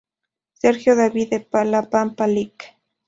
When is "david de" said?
0.95-1.65